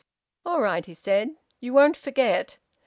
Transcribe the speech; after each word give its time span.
"All 0.47 0.59
right!" 0.63 0.83
he 0.83 0.95
said. 0.95 1.35
"You 1.59 1.73
won't 1.73 1.95
forget?" 1.95 2.57